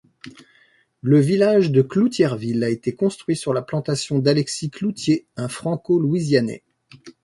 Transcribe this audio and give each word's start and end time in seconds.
Le 1.03 1.19
village 1.19 1.69
de 1.69 1.83
Cloutierville 1.83 2.63
a 2.63 2.71
été 2.71 2.95
construit 2.95 3.35
sur 3.37 3.53
la 3.53 3.61
plantation 3.61 4.17
d'Alexis 4.17 4.71
Cloutier, 4.71 5.27
un 5.37 5.47
Franco-louisianais. 5.47 6.63